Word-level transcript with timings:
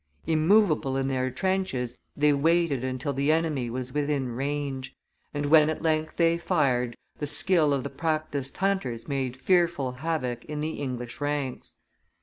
Immovable 0.25 0.97
in 0.97 1.09
their 1.09 1.29
trenches, 1.29 1.95
they 2.17 2.33
waited 2.33 2.83
until 2.83 3.13
the 3.13 3.31
enemy 3.31 3.69
was 3.69 3.93
within 3.93 4.29
range; 4.29 4.95
and, 5.31 5.45
when 5.45 5.69
at 5.69 5.83
length 5.83 6.15
they 6.15 6.39
fired, 6.39 6.97
the 7.19 7.27
skill 7.27 7.71
of 7.71 7.83
the 7.83 7.89
practised 7.91 8.57
hunters 8.57 9.07
made 9.07 9.37
fearful 9.37 9.91
havoc 9.91 10.43
in 10.45 10.59
the 10.59 10.79
English 10.79 11.21
ranks. 11.21 11.75